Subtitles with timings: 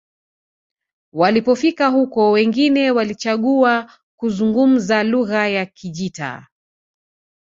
[1.13, 6.47] walipofika huko wengine walichagua kuzungumza lugha ya kijita